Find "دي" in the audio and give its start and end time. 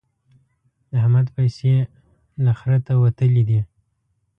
3.49-3.61